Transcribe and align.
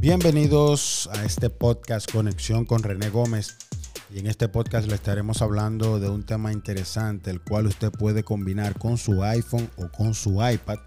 Bienvenidos 0.00 1.10
a 1.12 1.26
este 1.26 1.50
podcast 1.50 2.10
Conexión 2.10 2.64
con 2.64 2.82
René 2.82 3.10
Gómez. 3.10 3.58
Y 4.10 4.18
en 4.18 4.28
este 4.28 4.48
podcast 4.48 4.88
le 4.88 4.94
estaremos 4.94 5.42
hablando 5.42 6.00
de 6.00 6.08
un 6.08 6.24
tema 6.24 6.52
interesante, 6.54 7.30
el 7.30 7.42
cual 7.42 7.66
usted 7.66 7.92
puede 7.92 8.24
combinar 8.24 8.78
con 8.78 8.96
su 8.96 9.22
iPhone 9.22 9.68
o 9.76 9.90
con 9.90 10.14
su 10.14 10.42
iPad. 10.42 10.78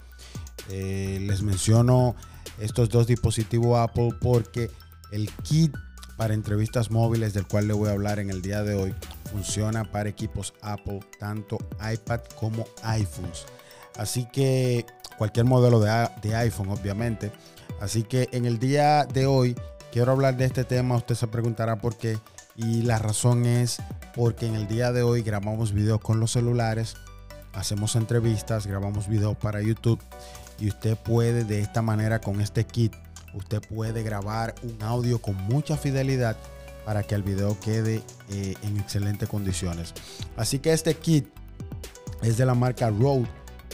Eh, 0.72 1.20
les 1.28 1.44
menciono 1.44 2.16
estos 2.58 2.90
dos 2.90 3.06
dispositivos 3.06 3.78
Apple 3.78 4.16
porque 4.20 4.72
el 5.12 5.30
kit 5.44 5.72
para 6.18 6.34
entrevistas 6.34 6.90
móviles 6.90 7.36
del 7.36 7.46
cual 7.46 7.68
le 7.68 7.74
voy 7.74 7.90
a 7.90 7.92
hablar 7.92 8.18
en 8.18 8.32
el 8.32 8.42
día 8.42 8.64
de 8.64 8.74
hoy 8.74 8.96
funciona 9.32 9.84
para 9.84 10.10
equipos 10.10 10.56
Apple, 10.64 11.02
tanto 11.20 11.60
iPad 11.80 12.22
como 12.40 12.66
iPhones. 12.82 13.46
Así 13.96 14.28
que 14.34 14.88
cualquier 15.20 15.46
modelo 15.46 15.80
de, 15.80 16.10
de 16.24 16.36
iPhone, 16.36 16.70
obviamente. 16.70 17.32
Así 17.84 18.04
que 18.04 18.30
en 18.32 18.46
el 18.46 18.60
día 18.60 19.04
de 19.04 19.26
hoy 19.26 19.58
quiero 19.92 20.14
hablar 20.14 20.38
de 20.38 20.46
este 20.46 20.64
tema. 20.64 20.96
Usted 20.96 21.16
se 21.16 21.28
preguntará 21.28 21.76
por 21.76 21.98
qué. 21.98 22.18
Y 22.56 22.84
la 22.84 22.98
razón 22.98 23.46
es 23.46 23.82
porque 24.16 24.46
en 24.48 24.56
el 24.56 24.70
día 24.70 24.94
de 24.94 25.04
hoy 25.04 25.22
grabamos 25.22 25.74
videos 25.74 26.00
con 26.00 26.22
los 26.22 26.32
celulares, 26.32 26.96
hacemos 27.52 27.98
entrevistas, 27.98 28.68
grabamos 28.68 29.10
videos 29.10 29.36
para 29.36 29.62
YouTube 29.62 30.00
y 30.60 30.70
usted 30.70 30.96
puede 30.96 31.44
de 31.44 31.60
esta 31.60 31.82
manera 31.82 32.22
con 32.22 32.40
este 32.40 32.64
kit, 32.64 32.94
usted 33.34 33.62
puede 33.62 34.02
grabar 34.02 34.56
un 34.64 34.82
audio 34.82 35.20
con 35.20 35.36
mucha 35.36 35.76
fidelidad 35.76 36.38
para 36.86 37.04
que 37.04 37.16
el 37.16 37.24
video 37.24 37.60
quede 37.60 38.02
eh, 38.30 38.54
en 38.62 38.78
excelentes 38.78 39.28
condiciones. 39.28 39.94
Así 40.38 40.60
que 40.60 40.72
este 40.72 40.96
kit 40.96 41.28
es 42.22 42.38
de 42.38 42.46
la 42.46 42.54
marca 42.54 42.90
Rode. 42.90 43.28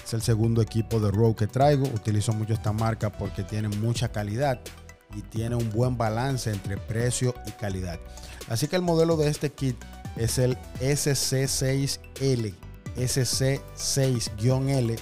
Es 0.09 0.16
el 0.16 0.22
segundo 0.23 0.64
equipo 0.64 1.00
de 1.00 1.11
Rode 1.11 1.36
que 1.36 1.45
traigo. 1.45 1.84
Utilizo 1.84 2.34
mucho 2.34 2.53
esta 2.53 2.73
marca 2.73 3.11
porque 3.11 3.44
tiene 3.44 3.70
mucha 3.70 4.11
calidad 4.11 4.59
y 5.16 5.22
tiene 5.22 5.56
un 5.56 5.70
buen 5.70 6.00
balance 6.00 6.50
entre 6.50 6.78
precio 6.78 7.36
y 7.45 7.52
calidad. 7.52 8.00
Así 8.47 8.67
que 8.67 8.75
el 8.75 8.81
modelo 8.81 9.17
de 9.17 9.30
este 9.30 9.52
kit 9.52 9.75
es 10.16 10.39
el 10.39 10.58
SC6L, 10.81 12.56
SC6-L 12.97 14.95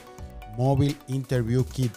Mobile 0.58 0.98
Interview 1.08 1.64
Kit 1.64 1.94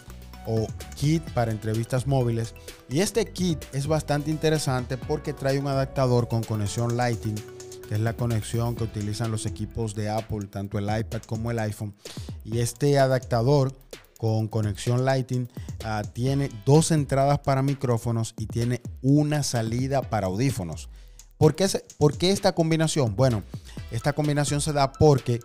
o 0.47 0.65
kit 0.95 1.21
para 1.31 1.51
entrevistas 1.51 2.07
móviles. 2.07 2.55
Y 2.87 3.01
este 3.01 3.25
kit 3.25 3.61
es 3.73 3.87
bastante 3.87 4.31
interesante 4.31 4.95
porque 4.95 5.33
trae 5.33 5.59
un 5.59 5.67
adaptador 5.67 6.29
con 6.29 6.43
conexión 6.43 6.95
Lightning, 6.95 7.35
es 7.95 8.01
la 8.01 8.13
conexión 8.13 8.75
que 8.75 8.83
utilizan 8.83 9.31
los 9.31 9.45
equipos 9.45 9.95
de 9.95 10.09
Apple, 10.09 10.47
tanto 10.47 10.77
el 10.77 10.85
iPad 10.85 11.21
como 11.23 11.51
el 11.51 11.59
iPhone. 11.59 11.93
Y 12.43 12.59
este 12.59 12.99
adaptador 12.99 13.73
con 14.17 14.47
conexión 14.47 15.03
Lightning 15.03 15.49
ah, 15.83 16.03
tiene 16.13 16.49
dos 16.65 16.91
entradas 16.91 17.39
para 17.39 17.61
micrófonos 17.61 18.33
y 18.37 18.45
tiene 18.45 18.81
una 19.01 19.43
salida 19.43 20.01
para 20.01 20.27
audífonos. 20.27 20.89
¿Por 21.37 21.55
qué, 21.55 21.67
¿Por 21.97 22.17
qué 22.17 22.31
esta 22.31 22.53
combinación? 22.53 23.15
Bueno, 23.15 23.43
esta 23.89 24.13
combinación 24.13 24.61
se 24.61 24.73
da 24.73 24.91
porque 24.91 25.39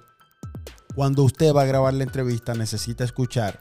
cuando 0.94 1.22
usted 1.22 1.54
va 1.54 1.62
a 1.62 1.66
grabar 1.66 1.94
la 1.94 2.04
entrevista 2.04 2.54
necesita 2.54 3.04
escuchar 3.04 3.60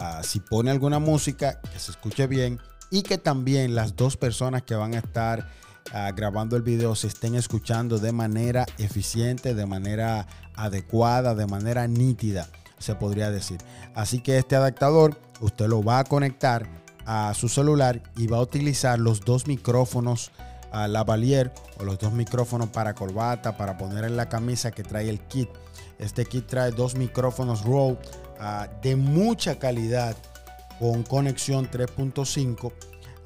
Ah, 0.00 0.22
si 0.22 0.38
pone 0.38 0.70
alguna 0.70 1.00
música, 1.00 1.60
que 1.60 1.78
se 1.80 1.90
escuche 1.90 2.28
bien 2.28 2.60
y 2.88 3.02
que 3.02 3.18
también 3.18 3.74
las 3.74 3.96
dos 3.96 4.16
personas 4.16 4.62
que 4.62 4.76
van 4.76 4.94
a 4.94 4.98
estar 4.98 5.50
ah, 5.92 6.10
grabando 6.14 6.56
el 6.56 6.62
video 6.62 6.94
se 6.94 7.06
estén 7.06 7.34
escuchando 7.34 7.98
de 7.98 8.12
manera 8.12 8.66
eficiente, 8.78 9.54
de 9.54 9.66
manera 9.66 10.26
adecuada, 10.54 11.34
de 11.34 11.46
manera 11.46 11.86
nítida, 11.86 12.48
se 12.78 12.94
podría 12.94 13.30
decir. 13.30 13.58
Así 13.94 14.20
que 14.20 14.38
este 14.38 14.56
adaptador 14.56 15.18
usted 15.40 15.66
lo 15.66 15.82
va 15.82 16.00
a 16.00 16.04
conectar 16.04 16.68
a 17.06 17.32
su 17.34 17.48
celular 17.48 18.02
y 18.16 18.26
va 18.26 18.38
a 18.38 18.42
utilizar 18.42 18.98
los 18.98 19.20
dos 19.20 19.46
micrófonos 19.46 20.30
a 20.70 20.80
la 20.80 20.88
lavalier 20.88 21.52
o 21.78 21.84
los 21.84 21.98
dos 21.98 22.12
micrófonos 22.12 22.68
para 22.68 22.94
corbata 22.94 23.56
para 23.56 23.78
poner 23.78 24.04
en 24.04 24.16
la 24.16 24.28
camisa 24.28 24.70
que 24.70 24.82
trae 24.82 25.08
el 25.08 25.20
kit. 25.20 25.48
Este 25.98 26.26
kit 26.26 26.46
trae 26.46 26.70
dos 26.70 26.94
micrófonos 26.94 27.64
Rode 27.64 27.98
Ah, 28.40 28.68
de 28.82 28.94
mucha 28.94 29.58
calidad 29.58 30.16
con 30.78 31.02
conexión 31.02 31.68
3.5. 31.68 32.72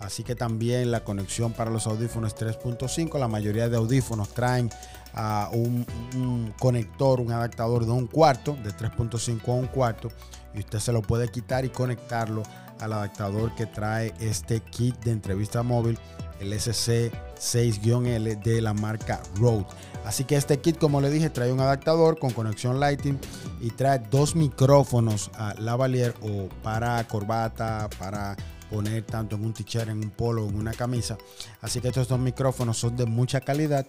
Así 0.03 0.25
que 0.25 0.35
también 0.35 0.91
la 0.91 1.05
conexión 1.05 1.53
para 1.53 1.71
los 1.71 1.87
audífonos 1.87 2.35
3.5. 2.37 3.19
La 3.19 3.29
mayoría 3.29 3.69
de 3.69 3.77
audífonos 3.77 4.31
traen 4.31 4.69
ah, 5.15 5.49
un, 5.53 6.53
conector, 6.59 7.21
un 7.21 7.31
adaptador 7.31 7.87
de 7.87 7.93
un 7.93 8.09
cuarto, 8.09 8.57
de 8.65 8.71
3.5 8.71 9.49
a 9.49 9.53
un 9.53 9.67
cuarto. 9.69 10.09
Y 10.55 10.59
usted 10.59 10.81
se 10.81 10.93
lo 10.93 11.03
puede 11.03 11.29
quitar 11.29 11.65
y 11.65 11.69
conectarlo 11.71 12.43
al 12.81 12.93
adaptador 12.93 13.55
que 13.55 13.67
trae 13.67 14.13
este 14.19 14.61
kit 14.61 14.97
de 15.05 15.13
entrevista 15.13 15.63
móvil, 15.63 15.97
el 16.41 16.53
SC6-L 16.53 18.37
de 18.37 18.61
la 18.61 18.75
marca 18.75 19.23
Rode. 19.37 19.67
Así 20.05 20.25
que 20.25 20.35
este 20.35 20.59
kit, 20.59 20.79
como 20.79 21.01
le 21.01 21.11
dije, 21.11 21.31
trae 21.31 21.53
un 21.53 21.61
adaptador 21.61 22.19
con 22.19 22.33
conexión 22.33 22.81
Lighting 22.81 23.21
y 23.61 23.71
trae 23.71 24.01
dos 24.11 24.35
micrófonos 24.35 25.31
a 25.35 25.55
lavalier 25.55 26.13
o 26.23 26.49
para 26.65 27.07
corbata, 27.07 27.89
para 28.01 28.37
poner 28.73 29.05
tanto 29.05 29.37
en 29.37 29.45
un 29.45 29.53
t-shirt, 29.53 29.89
en 29.89 29.99
un 29.99 30.11
polo, 30.11 30.49
en 30.49 30.57
una 30.57 30.73
camisa. 30.73 31.19
Así 31.61 31.81
que 31.81 31.89
estos 31.89 32.09
dos 32.09 32.19
micrófonos 32.19 32.79
son 32.79 32.97
de 32.97 33.05
mucha 33.05 33.41
calidad, 33.41 33.87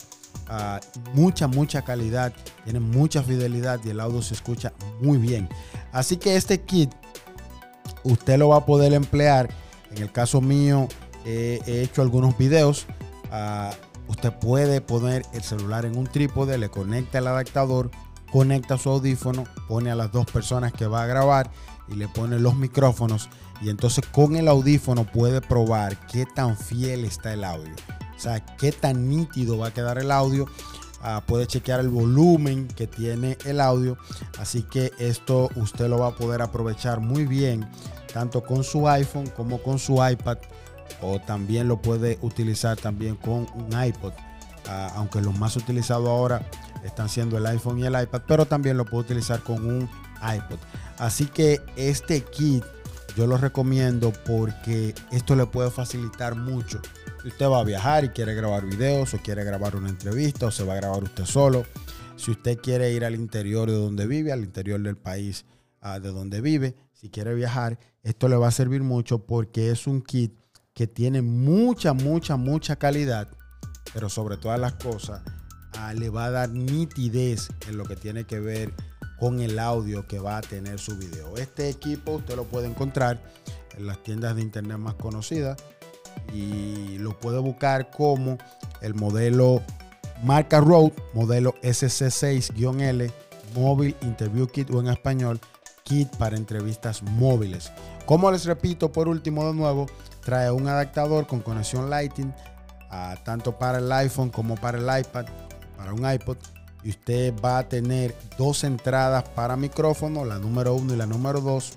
ah, 0.48 0.80
mucha, 1.14 1.48
mucha 1.48 1.84
calidad, 1.84 2.34
tienen 2.64 2.84
mucha 2.84 3.24
fidelidad 3.24 3.80
y 3.86 3.90
el 3.90 4.00
audio 4.00 4.22
se 4.22 4.34
escucha 4.34 4.74
muy 5.02 5.18
bien. 5.18 5.48
Así 5.92 6.18
que 6.18 6.36
este 6.36 6.62
kit 6.62 6.92
usted 8.04 8.38
lo 8.38 8.50
va 8.50 8.58
a 8.58 8.66
poder 8.66 8.94
emplear. 8.94 9.50
En 9.92 10.04
el 10.04 10.12
caso 10.12 10.42
mío, 10.42 10.88
he 11.26 11.62
hecho 11.66 12.02
algunos 12.02 12.38
videos. 12.38 12.86
Ah, 13.32 13.72
usted 14.08 14.34
puede 14.34 14.82
poner 14.82 15.24
el 15.34 15.44
celular 15.44 15.86
en 15.86 15.98
un 15.98 16.08
trípode, 16.08 16.58
le 16.58 16.70
conecta 16.70 17.20
el 17.20 17.28
adaptador, 17.28 17.90
conecta 18.34 18.80
su 18.80 18.90
audífono, 18.90 19.44
pone 19.68 19.92
a 19.92 19.96
las 19.96 20.12
dos 20.12 20.26
personas 20.26 20.74
que 20.74 20.88
va 20.88 21.04
a 21.04 21.06
grabar 21.06 21.52
y 21.88 21.94
le 21.94 22.08
pone 22.08 22.40
los 22.40 22.56
micrófonos. 22.56 23.30
Y 23.62 23.70
entonces 23.70 24.04
con 24.12 24.36
el 24.36 24.48
audífono 24.48 25.06
puede 25.06 25.40
probar 25.40 26.08
qué 26.08 26.26
tan 26.26 26.58
fiel 26.58 27.06
está 27.06 27.32
el 27.32 27.44
audio. 27.44 27.76
O 28.18 28.20
sea, 28.20 28.44
qué 28.58 28.72
tan 28.72 29.08
nítido 29.08 29.60
va 29.60 29.68
a 29.68 29.74
quedar 29.74 30.00
el 30.00 30.10
audio. 30.10 30.48
Ah, 31.04 31.22
puede 31.24 31.46
chequear 31.46 31.80
el 31.80 31.90
volumen 31.90 32.68
que 32.70 32.88
tiene 32.88 33.38
el 33.46 33.62
audio. 33.62 33.98
Así 34.40 34.64
que 34.64 34.92
esto 34.98 35.52
usted 35.56 35.88
lo 35.88 36.00
va 36.00 36.08
a 36.08 36.16
poder 36.16 36.42
aprovechar 36.42 37.02
muy 37.02 37.28
bien, 37.28 37.70
tanto 38.12 38.44
con 38.44 38.64
su 38.64 38.90
iPhone 38.90 39.28
como 39.28 39.62
con 39.62 39.78
su 39.78 40.04
iPad 40.04 40.40
o 41.02 41.20
también 41.20 41.68
lo 41.68 41.82
puede 41.82 42.18
utilizar 42.22 42.78
también 42.78 43.16
con 43.16 43.48
un 43.54 43.84
iPod. 43.86 44.14
Ah, 44.68 44.92
aunque 44.96 45.22
los 45.22 45.38
más 45.38 45.56
utilizados 45.58 46.08
ahora 46.08 46.48
están 46.84 47.10
siendo 47.10 47.38
el 47.38 47.46
iPhone 47.46 47.80
y 47.80 47.86
el 47.86 48.02
iPad, 48.02 48.22
pero 48.28 48.46
también 48.46 48.78
lo 48.78 48.86
puede 48.86 49.04
utilizar 49.04 49.42
con 49.42 49.66
un 49.66 49.90
iPod. 50.22 50.58
Así 50.98 51.26
que 51.26 51.62
este 51.76 52.22
kit 52.22 52.64
yo 53.16 53.28
lo 53.28 53.38
recomiendo 53.38 54.12
porque 54.26 54.96
esto 55.12 55.36
le 55.36 55.46
puede 55.46 55.70
facilitar 55.70 56.36
mucho. 56.36 56.82
Si 57.22 57.28
usted 57.28 57.46
va 57.48 57.60
a 57.60 57.64
viajar 57.64 58.06
y 58.06 58.10
quiere 58.10 58.34
grabar 58.34 58.66
videos 58.66 59.14
o 59.14 59.18
quiere 59.18 59.44
grabar 59.44 59.76
una 59.76 59.90
entrevista 59.90 60.48
o 60.48 60.52
se 60.52 60.64
va 60.64 60.74
a 60.74 60.78
grabar 60.78 61.04
usted 61.04 61.26
solo. 61.26 61.66
Si 62.16 62.32
usted 62.32 62.58
quiere 62.60 62.92
ir 62.92 63.06
al 63.06 63.16
interior 63.16 63.70
de 63.70 63.76
donde 63.76 64.08
vive, 64.08 64.32
al 64.32 64.44
interior 64.44 64.80
del 64.82 64.98
país 64.98 65.46
ah, 65.82 66.00
de 66.00 66.10
donde 66.10 66.42
vive, 66.42 66.76
si 66.92 67.10
quiere 67.10 67.34
viajar, 67.34 67.78
esto 68.02 68.28
le 68.28 68.36
va 68.36 68.48
a 68.48 68.52
servir 68.52 68.82
mucho 68.82 69.26
porque 69.26 69.72
es 69.72 69.88
un 69.88 70.02
kit 70.02 70.34
que 70.74 70.88
tiene 70.88 71.22
mucha, 71.22 71.94
mucha, 71.94 72.36
mucha 72.36 72.76
calidad, 72.78 73.30
pero 73.94 74.10
sobre 74.10 74.38
todas 74.38 74.60
las 74.60 74.74
cosas, 74.74 75.22
ah, 75.78 75.94
le 75.94 76.10
va 76.10 76.26
a 76.26 76.32
dar 76.32 76.50
nitidez 76.50 77.50
en 77.68 77.78
lo 77.78 77.86
que 77.86 77.96
tiene 77.96 78.26
que 78.26 78.40
ver 78.40 78.74
con 79.20 79.40
el 79.40 79.60
audio 79.60 80.08
que 80.08 80.20
va 80.20 80.38
a 80.38 80.42
tener 80.42 80.80
su 80.80 80.98
video. 80.98 81.38
Este 81.38 81.70
equipo 81.70 82.14
usted 82.14 82.36
lo 82.36 82.46
puede 82.46 82.68
encontrar 82.68 83.22
en 83.78 83.88
las 83.88 84.02
tiendas 84.04 84.36
de 84.36 84.42
internet 84.42 84.78
más 84.78 84.96
conocidas 84.96 85.58
y 86.34 86.98
lo 86.98 87.18
puede 87.20 87.40
buscar 87.40 87.90
como 87.90 88.38
el 88.82 88.94
modelo 88.96 89.62
marca 90.24 90.60
Rode, 90.60 90.94
modelo 91.14 91.54
SC6-L, 91.62 93.12
Mobile 93.56 93.96
Interview 94.02 94.48
Kit 94.48 94.70
o 94.72 94.80
en 94.80 94.88
español, 94.88 95.40
kit 95.84 96.10
para 96.18 96.38
entrevistas 96.38 97.04
móviles. 97.04 97.72
Como 98.06 98.32
les 98.32 98.46
repito, 98.46 98.92
por 98.92 99.08
último 99.08 99.46
de 99.46 99.54
nuevo, 99.54 99.86
trae 100.24 100.52
un 100.52 100.68
adaptador 100.68 101.28
con 101.28 101.42
conexión 101.42 101.90
Lightning, 101.90 102.34
tanto 103.24 103.58
para 103.58 103.80
el 103.80 103.92
iPhone 103.92 104.30
como 104.30 104.56
para 104.56 104.78
el 104.78 105.02
iPad, 105.02 105.26
para 105.78 105.94
un 105.94 106.10
iPod. 106.10 106.38
Y 106.84 106.90
usted 106.90 107.34
va 107.44 107.60
a 107.60 107.70
tener 107.70 108.16
dos 108.38 108.64
entradas 108.64 109.24
para 109.30 109.56
micrófono, 109.56 110.26
la 110.26 110.38
número 110.38 110.74
uno 110.74 110.94
y 110.94 110.98
la 110.98 111.06
número 111.06 111.40
dos. 111.40 111.74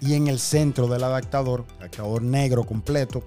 Y 0.00 0.14
en 0.14 0.28
el 0.28 0.38
centro 0.38 0.88
del 0.88 1.04
adaptador, 1.04 1.64
adaptador 1.78 2.22
negro 2.22 2.64
completo, 2.64 3.22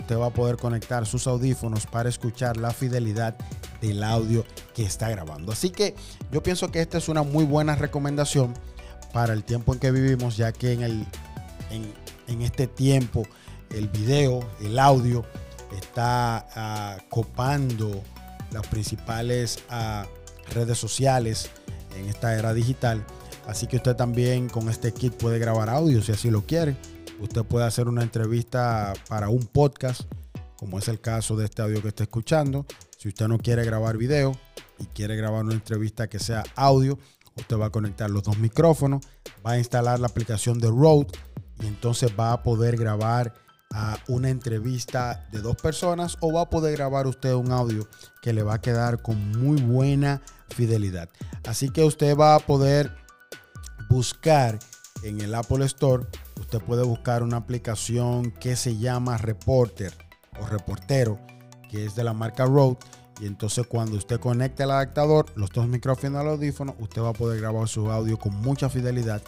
usted 0.00 0.18
va 0.18 0.26
a 0.26 0.30
poder 0.30 0.56
conectar 0.56 1.06
sus 1.06 1.26
audífonos 1.26 1.86
para 1.86 2.08
escuchar 2.08 2.56
la 2.56 2.70
fidelidad 2.70 3.36
del 3.80 4.02
audio 4.02 4.44
que 4.74 4.84
está 4.84 5.08
grabando. 5.08 5.52
Así 5.52 5.70
que 5.70 5.94
yo 6.32 6.42
pienso 6.42 6.70
que 6.70 6.80
esta 6.80 6.98
es 6.98 7.08
una 7.08 7.22
muy 7.22 7.44
buena 7.44 7.76
recomendación 7.76 8.54
para 9.12 9.32
el 9.32 9.44
tiempo 9.44 9.72
en 9.72 9.80
que 9.80 9.90
vivimos, 9.90 10.36
ya 10.36 10.52
que 10.52 10.72
en, 10.72 10.82
el, 10.82 11.06
en, 11.70 11.92
en 12.26 12.42
este 12.42 12.66
tiempo 12.66 13.22
el 13.70 13.88
video, 13.88 14.40
el 14.60 14.78
audio, 14.78 15.24
está 15.72 16.46
ah, 16.54 16.98
copando 17.08 18.02
las 18.52 18.66
principales 18.66 19.58
ah, 19.70 20.06
redes 20.54 20.78
sociales 20.78 21.50
en 21.96 22.08
esta 22.08 22.36
era 22.38 22.54
digital. 22.54 23.04
Así 23.46 23.66
que 23.66 23.76
usted 23.76 23.94
también 23.94 24.48
con 24.48 24.68
este 24.68 24.92
kit 24.92 25.14
puede 25.14 25.38
grabar 25.38 25.68
audio 25.68 26.02
si 26.02 26.12
así 26.12 26.30
lo 26.30 26.42
quiere. 26.42 26.76
Usted 27.20 27.44
puede 27.44 27.64
hacer 27.64 27.88
una 27.88 28.02
entrevista 28.02 28.92
para 29.08 29.28
un 29.28 29.46
podcast, 29.46 30.02
como 30.56 30.78
es 30.78 30.88
el 30.88 31.00
caso 31.00 31.36
de 31.36 31.46
este 31.46 31.62
audio 31.62 31.80
que 31.80 31.88
está 31.88 32.02
escuchando. 32.02 32.66
Si 32.98 33.08
usted 33.08 33.28
no 33.28 33.38
quiere 33.38 33.64
grabar 33.64 33.96
video 33.96 34.36
y 34.78 34.86
quiere 34.86 35.16
grabar 35.16 35.44
una 35.44 35.54
entrevista 35.54 36.08
que 36.08 36.18
sea 36.18 36.44
audio, 36.56 36.98
usted 37.36 37.56
va 37.56 37.66
a 37.66 37.70
conectar 37.70 38.10
los 38.10 38.22
dos 38.22 38.38
micrófonos, 38.38 39.02
va 39.46 39.52
a 39.52 39.58
instalar 39.58 40.00
la 40.00 40.08
aplicación 40.08 40.58
de 40.58 40.68
Rode 40.68 41.06
y 41.60 41.66
entonces 41.66 42.10
va 42.18 42.32
a 42.32 42.42
poder 42.42 42.76
grabar 42.76 43.34
una 44.08 44.30
entrevista 44.30 45.26
de 45.32 45.40
dos 45.40 45.56
personas 45.56 46.16
o 46.20 46.32
va 46.32 46.42
a 46.42 46.50
poder 46.50 46.76
grabar 46.76 47.06
usted 47.06 47.34
un 47.34 47.52
audio 47.52 47.88
que 48.22 48.32
le 48.32 48.42
va 48.42 48.54
a 48.54 48.60
quedar 48.60 49.02
con 49.02 49.32
muy 49.32 49.60
buena 49.60 50.22
fidelidad. 50.48 51.08
Así 51.46 51.70
que 51.70 51.84
usted 51.84 52.16
va 52.16 52.34
a 52.34 52.40
poder 52.40 52.94
buscar 53.88 54.58
en 55.02 55.20
el 55.20 55.34
Apple 55.34 55.64
Store, 55.66 56.06
usted 56.40 56.60
puede 56.60 56.82
buscar 56.84 57.22
una 57.22 57.36
aplicación 57.36 58.30
que 58.32 58.56
se 58.56 58.76
llama 58.76 59.18
Reporter 59.18 59.92
o 60.40 60.46
Reportero, 60.46 61.18
que 61.70 61.86
es 61.86 61.94
de 61.94 62.04
la 62.04 62.12
marca 62.12 62.46
Rode. 62.46 62.78
Y 63.20 63.26
entonces 63.26 63.66
cuando 63.66 63.96
usted 63.96 64.20
conecte 64.20 64.62
el 64.64 64.70
adaptador, 64.70 65.26
los 65.36 65.50
dos 65.50 65.66
micrófonos 65.68 66.20
al 66.20 66.28
audífono, 66.28 66.76
usted 66.80 67.02
va 67.02 67.10
a 67.10 67.14
poder 67.14 67.40
grabar 67.40 67.66
su 67.66 67.90
audio 67.90 68.18
con 68.18 68.34
mucha 68.34 68.68
fidelidad 68.68 69.22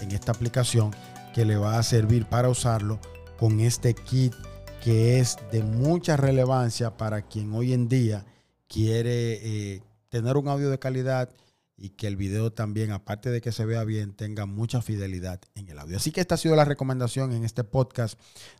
en 0.00 0.12
esta 0.12 0.32
aplicación 0.32 0.94
que 1.34 1.44
le 1.44 1.56
va 1.56 1.78
a 1.78 1.82
servir 1.82 2.26
para 2.26 2.48
usarlo 2.48 3.00
con 3.42 3.58
este 3.58 3.92
kit 3.92 4.32
que 4.84 5.18
es 5.18 5.36
de 5.50 5.64
mucha 5.64 6.16
relevancia 6.16 6.96
para 6.96 7.22
quien 7.22 7.52
hoy 7.54 7.72
en 7.72 7.88
día 7.88 8.24
quiere 8.68 9.74
eh, 9.74 9.82
tener 10.10 10.36
un 10.36 10.46
audio 10.46 10.70
de 10.70 10.78
calidad 10.78 11.28
y 11.76 11.88
que 11.88 12.06
el 12.06 12.14
video 12.14 12.52
también, 12.52 12.92
aparte 12.92 13.32
de 13.32 13.40
que 13.40 13.50
se 13.50 13.64
vea 13.64 13.82
bien, 13.82 14.12
tenga 14.12 14.46
mucha 14.46 14.80
fidelidad 14.80 15.40
en 15.56 15.68
el 15.68 15.80
audio. 15.80 15.96
Así 15.96 16.12
que 16.12 16.20
esta 16.20 16.36
ha 16.36 16.38
sido 16.38 16.54
la 16.54 16.64
recomendación 16.64 17.32
en 17.32 17.42
este 17.42 17.64
podcast 17.64 18.16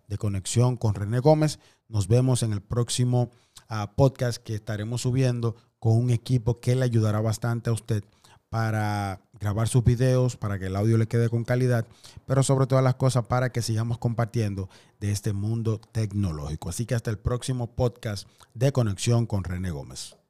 de 0.08 0.19
conexión 0.19 0.76
con 0.76 0.96
René 0.96 1.20
Gómez. 1.20 1.61
Nos 1.87 2.08
vemos 2.08 2.43
en 2.43 2.52
el 2.52 2.61
próximo 2.61 3.31
ah, 3.69 3.93
podcast 3.94 4.43
que 4.43 4.56
estaremos 4.56 5.02
subiendo 5.02 5.55
con 5.79 5.96
un 5.96 6.11
equipo 6.11 6.58
que 6.58 6.75
le 6.75 6.82
ayudará 6.84 7.20
bastante 7.20 7.70
a 7.70 7.73
usted 7.73 8.02
para 8.53 9.23
grabar 9.41 9.67
sus 9.67 9.83
videos, 9.83 10.37
para 10.37 10.59
que 10.59 10.67
el 10.67 10.77
audio 10.77 10.99
le 10.99 11.07
quede 11.07 11.31
con 11.31 11.43
calidad, 11.43 11.87
pero 12.27 12.43
sobre 12.43 12.67
todas 12.67 12.85
las 12.85 12.97
cosas 12.97 13.25
para 13.25 13.51
que 13.51 13.63
sigamos 13.63 13.97
compartiendo 13.97 14.69
de 15.01 15.11
este 15.11 15.33
mundo 15.33 15.81
tecnológico. 15.81 16.69
Así 16.69 16.85
que 16.85 16.95
hasta 16.95 17.11
el 17.11 17.19
próximo 17.19 17.75
podcast 17.75 18.29
de 18.53 18.71
Conexión 18.71 19.25
con 19.25 19.45
René 19.45 19.71
Gómez. 19.71 20.22